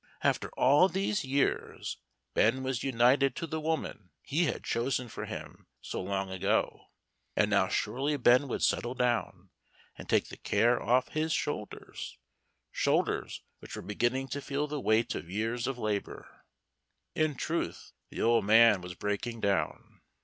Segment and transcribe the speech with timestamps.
[0.23, 1.97] After all these years
[2.33, 6.85] Ben was united to the woman he had chosen for him so long ago,
[7.35, 9.51] and now surely Ben would settle down,
[9.95, 12.17] and take the care off his shoulders
[12.71, 16.45] shoulders which were beginning to feel the weight of years of labor.
[17.13, 20.01] In truth, the old man was breaking down.